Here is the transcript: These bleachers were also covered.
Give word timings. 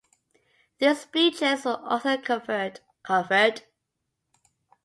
These 0.79 1.05
bleachers 1.05 1.63
were 1.63 1.77
also 1.79 2.17
covered. 2.17 2.79